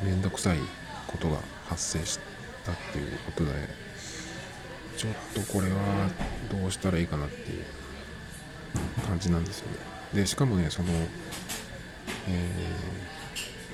[0.05, 0.59] 面倒くさい
[1.07, 2.21] ことが発生し
[2.65, 3.51] たっていうことで
[4.97, 5.77] ちょっとこれは
[6.51, 7.65] どうしたらいいかなっていう
[9.07, 9.79] 感じなんですよね。
[10.15, 10.89] でしかもねその、
[12.29, 12.53] え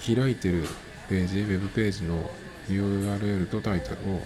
[0.01, 0.65] ー、開いてる
[1.09, 2.31] ページウェブページの
[2.69, 4.23] URL とタイトルを、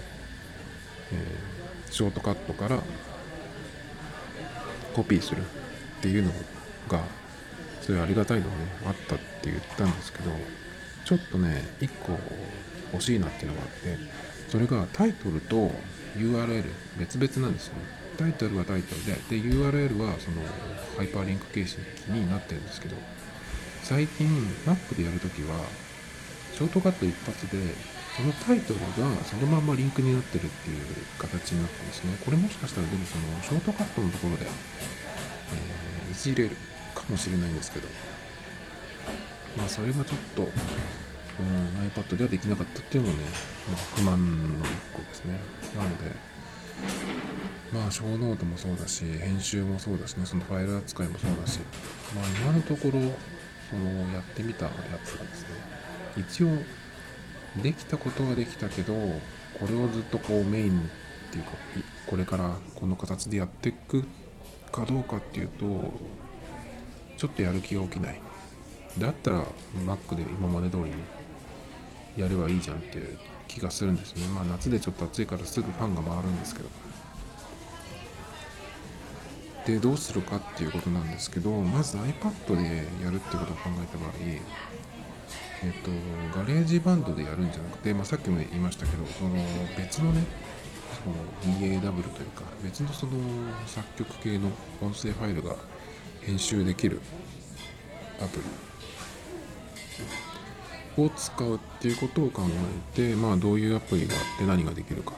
[1.13, 2.81] えー、ショートカットから
[4.97, 5.45] コピーするっ
[6.01, 6.31] ていうの
[6.89, 7.03] が
[7.83, 10.31] そういうありがたいのがねあったって言ったんですけど
[11.05, 12.19] ちょっとね1個
[12.95, 13.99] 欲しいなっていうのがあって
[14.49, 15.71] それがタイトルと
[16.17, 16.65] URL
[16.99, 17.81] 別々なんですよね。
[18.17, 20.41] タイトルはタイトルでで URL はその
[20.97, 21.79] ハイパーリンク形式
[22.09, 22.97] になってるんですけど
[23.83, 24.27] 最近
[24.65, 25.61] Mac でやるときは
[26.55, 27.59] ショートカット一発で
[28.17, 28.87] そのタイトルが
[29.25, 30.85] そのままリンクになってるっていう
[31.19, 32.17] 形になってですね。
[32.25, 36.57] これもしかしたらでもそのショートカットのところで、えー、いじれる
[36.95, 37.89] かもしれないんですけど
[39.59, 40.49] まあそれがちょっと、うん、
[41.89, 43.25] iPad ではできなかったっていうのもね、
[43.69, 45.39] まあ、不満の一個ですね。
[45.77, 46.37] なので
[47.75, 51.61] まあショーノートもそうだし編集もそうだしねそのファイル扱いもそうだし
[52.15, 52.93] まあ今のところ
[53.69, 54.71] そのやってみたや
[55.05, 55.49] つがですね
[56.17, 56.49] 一応
[57.63, 60.83] できたことはできたけどこれをずっとこうメインっ
[61.31, 61.51] ていうか
[62.07, 64.05] これからこの形でやっていく
[64.71, 65.65] かどうかっていうと
[67.17, 68.21] ちょっとやる気が起きない。
[68.99, 69.45] だったら
[69.85, 70.93] Mac で今まで通りに
[72.17, 74.27] やればいいじゃんっていう気がするんですね。
[74.29, 76.69] まあ夏でちょっと暑いからすぐファンが回るんですけど。
[79.67, 84.11] でどうするかっていうことなんですけどまず iPad でやるってことを考えた場合
[85.65, 85.91] えっと、
[86.39, 89.31] ガレージバンドでやるんじゃなくて、まあ、さっきも言いましたけどその
[89.77, 90.25] 別のね
[91.43, 91.93] その DAW という
[92.31, 93.13] か別のその
[93.67, 94.51] 作曲系の
[94.83, 95.57] 音声ファイルが
[96.21, 97.01] 編集できる
[98.21, 98.43] アプリ。
[100.99, 102.43] を使うっていうことを考
[102.95, 105.13] えて、まあ、どういうアプリがあって何ができるか、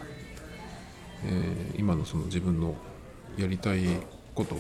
[1.25, 2.75] えー、今のその自分の
[3.37, 3.85] やりたい
[4.35, 4.57] こと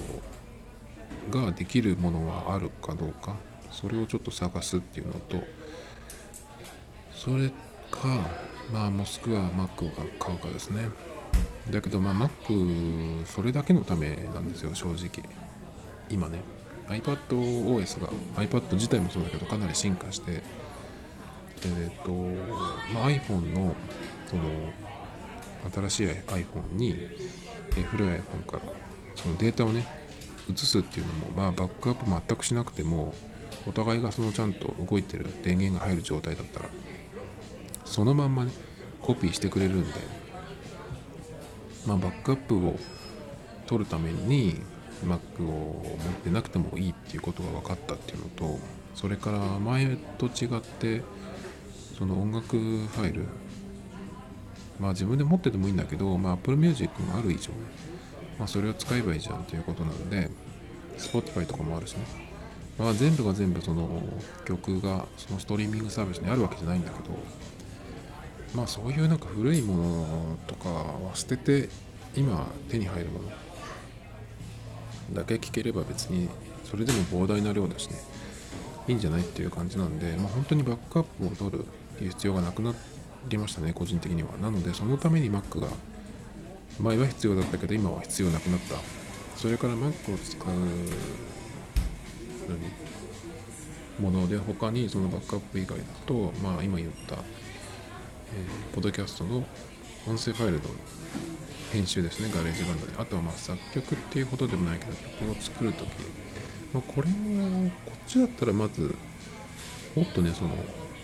[1.30, 3.34] ができるものはあるかどうか
[3.72, 5.42] それをちょっと探すっていうのと
[7.18, 7.48] それ
[7.90, 8.08] か
[8.72, 10.88] まあもしくは Mac を買うかですね。
[11.68, 15.28] だけどまあ Mac それだけのためなんですよ正直。
[16.08, 16.38] 今ね。
[16.88, 20.42] iPadOS が iPad 自体もそうだけどかなり進化して。
[21.64, 22.12] えっ、ー、と、
[22.94, 23.74] まあ、iPhone の
[24.28, 24.42] その
[25.88, 26.94] 新しい iPhone に、
[27.76, 28.62] え古い iPhone から
[29.16, 29.84] そのデータをね
[30.48, 33.12] 移すっていうのも、まあ、バックアップ全くしなくても
[33.66, 36.68] お互いがそのちゃんと動いてる電源が入る状態だったら
[37.88, 38.52] そのまんまね
[39.00, 39.98] コピーしてくれるんで、
[41.86, 42.78] まあ、バックアップを
[43.66, 44.60] 取るために
[45.04, 48.58] Mac を持ってなくてもいいっていうことが分かったっていうのと
[48.94, 51.02] それから前と違って
[51.96, 53.24] その音楽ファイル
[54.78, 57.52] まあ自分で持っててもいいんだけど、まあ、Apple Music がある以上、
[58.38, 60.30] まあ、それを使えばいいじゃんということなので
[60.98, 62.00] Spotify とかもあるしね、
[62.78, 63.88] まあ、全部が全部その
[64.44, 67.16] 曲がそのストリーミングサービスにあるわけじゃないんだけど
[68.54, 71.68] まあそういうなんか古いものとかは捨てて
[72.16, 73.30] 今手に入るもの
[75.12, 76.28] だけ聞ければ別に
[76.64, 77.96] それでも膨大な量だしね
[78.88, 81.64] いいんじゃないっていう感じなんで、まあ、本当にバックアップを取る
[82.10, 82.74] 必要がなくな
[83.28, 84.30] りましたね個人的には。
[84.40, 85.68] なのでそのために Mac が
[86.80, 88.76] 前は必要だったけど今は必要なくなった。
[89.36, 90.48] それから Mac を使う
[94.00, 97.16] もので他にそのバックアップ以外だとまあ今言った、
[98.34, 99.38] えー、ポッドキャストの
[100.06, 100.60] 音声ファイルの
[101.72, 105.88] 編集ですねガレージバンドであとはまあ作曲っていうことでもないけど曲を作るとき、
[106.72, 108.94] まあ、これもこっちだったらまず
[109.94, 110.50] もっとねその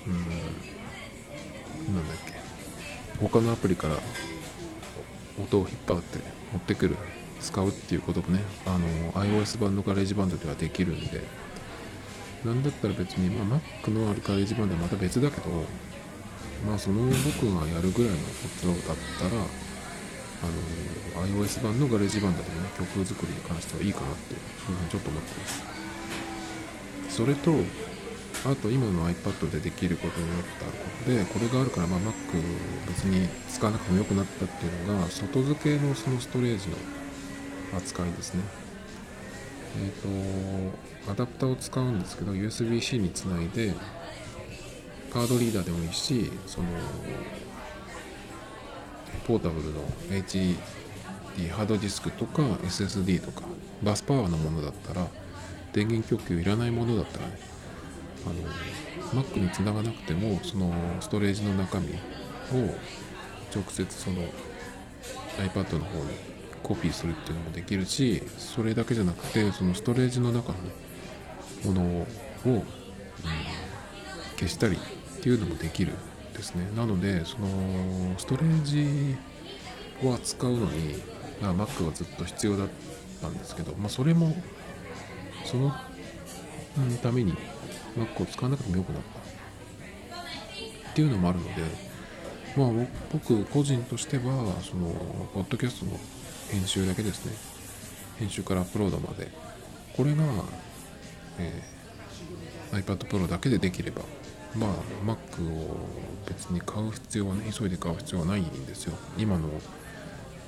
[0.06, 2.34] うんなんだっけ。
[3.20, 3.96] 他のアプリから
[5.40, 6.18] 音を引っ張って
[6.52, 6.96] 持ってくる
[7.40, 11.44] 使うっていうこともねあの iOS 版のガレージバンドではできるんで。
[12.44, 15.64] なんだったら別に、まあ、Mac のあるガレージバンドはまた別だけど
[16.66, 19.42] まあその僕がやるぐらいのことだったら
[20.44, 24.34] あの iOS 版のガレージバンドでね曲作りに関してはいいかなって
[24.66, 25.62] そういうふうにちょっと思ってます。
[27.08, 27.52] それと
[28.44, 30.72] あと今の iPad でできることになったこ
[31.04, 32.12] とでこれがあるから、まあ、Mac
[32.88, 36.76] 別に使わなくても良くなったっていうのが外付けのそのストレージの
[37.76, 38.42] 扱いですね。
[39.82, 40.72] えっ、ー、
[41.06, 43.74] とアダプターを使うんですけど USB-C につないで
[45.14, 46.66] カードリーダーでもいいしその
[49.28, 50.56] ポータブルの HD
[51.50, 53.42] ハードディスクとか SSD とか
[53.80, 55.06] バスパワーのものだったら
[55.72, 57.38] 電源供給いらないものだったらね
[58.26, 62.74] あの Mac につながなくてもそのストレージの中身を
[63.54, 64.16] 直接その
[65.38, 66.16] iPad の方に
[66.64, 70.70] コピーするっていうのもできるしそれだけじゃなくてそのストレージの中の、ね、
[71.66, 72.06] ものを、
[72.46, 72.62] うん、
[74.36, 74.76] 消したり
[75.24, 75.92] っていうのもできる
[76.34, 76.68] ですね。
[76.76, 77.48] なのでその
[78.18, 79.16] ストレージ
[80.06, 81.02] を扱うのに、
[81.40, 82.68] まあ、Mac はずっと必要だっ
[83.22, 84.36] たんですけど、まあ、それも
[85.46, 85.72] その、
[87.02, 87.32] ために
[87.96, 89.02] Mac を使わなくてもよくなっ
[90.12, 90.20] た
[90.90, 91.62] っていうのもあるので
[92.54, 94.22] まあ僕個人としては
[94.60, 94.88] その
[95.32, 95.92] ポッドキャストの
[96.50, 97.32] 編集だけですね。
[98.18, 99.30] 編集からアップロードまで。
[99.96, 100.24] これが、
[101.38, 104.02] えー、iPad Pro だけでできれば
[104.56, 104.70] まあ
[105.04, 105.16] Mac
[105.48, 105.76] を
[106.26, 108.96] 別に買う必要はね急いで買う必要はないんですよ。
[109.18, 109.48] 今の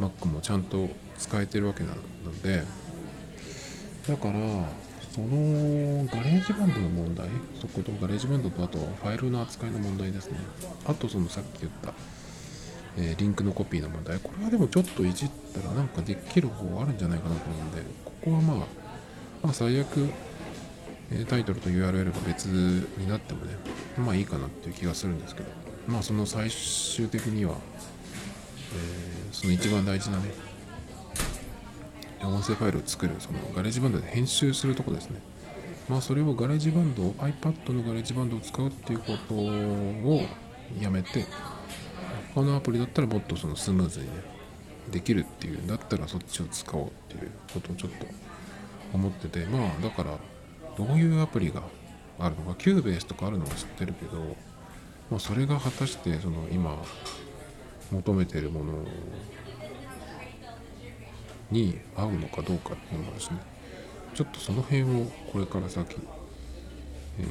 [0.00, 0.88] Mac もちゃんと
[1.18, 2.62] 使えてるわけなので。
[4.06, 4.34] だから
[5.12, 7.28] その GarageBand の問題？
[7.60, 10.38] そこと GarageBand とあとファイルの扱いの問題ですね。
[10.86, 11.92] あとそのさっき言った、
[12.96, 14.20] えー、リンクのコピーの問題。
[14.20, 18.56] これはでもちょっといじったらなんかできる方法あるんじゃないかなと思うんでここはまあ、
[19.42, 20.08] まあ、最悪
[21.28, 23.52] タイトルと URL が別になってもね
[23.96, 25.48] まあいいかなっていう気がするんですけど
[25.86, 27.54] まあその最終的には、
[28.74, 30.30] えー、その一番大事なね
[32.22, 35.20] 音声ファイルを作るその GarageBand で編集するとこですね。
[35.88, 40.22] まあそれをガレージバンド iPad のガレージバンドを使うっていうことを
[40.80, 41.24] やめて
[42.34, 44.12] 他のアプリだったらもっとそのスムーズにね
[44.90, 48.06] できるっていうんだったらそっちを使おうっていうことをちょっと
[48.92, 50.18] 思っててまあだから
[50.76, 51.62] どういうアプリが
[52.18, 54.18] あるのか Cubase とかあるのは知ってるけど、
[55.10, 56.76] まあ、それが果たしてその今
[57.90, 58.72] 求めてるもの
[61.50, 63.38] に合うのかどうかっていうのはですね
[64.14, 65.96] ちょっとその辺をこれから先、
[67.20, 67.22] え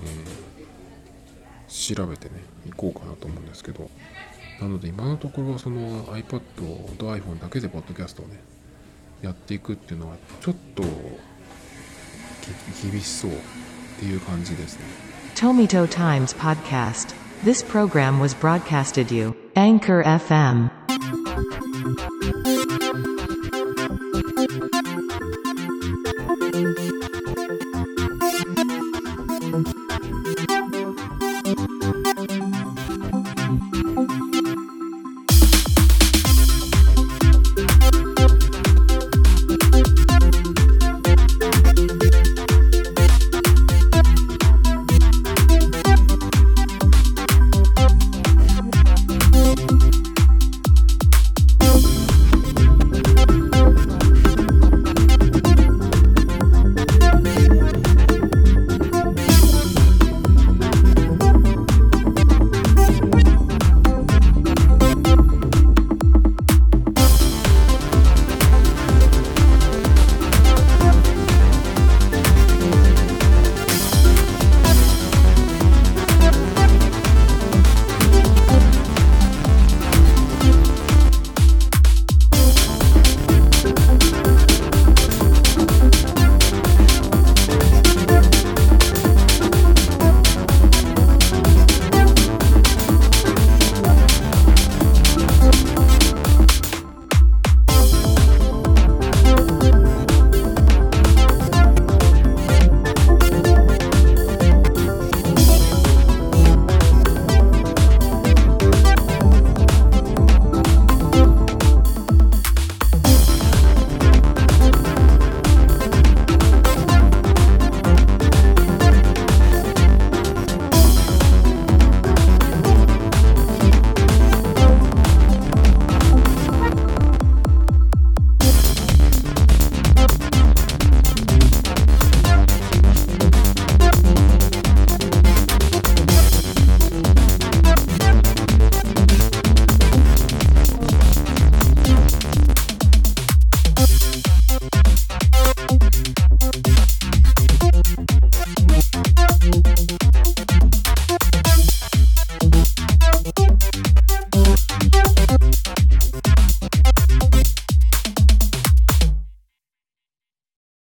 [1.67, 3.89] ー、調べてねいこうかなと思うんですけど
[4.61, 6.39] なので今のところはその iPad
[6.97, 8.39] と iPhone だけでポッドキャストをね
[9.21, 10.83] やっていくっていうのはちょっと
[12.81, 13.35] 厳しそうっ
[13.99, 14.85] ていう感じですね。
[15.35, 17.13] Tomito Times Podcast.
[17.43, 19.35] This program was broadcasted you.
[19.55, 20.69] Anchor FM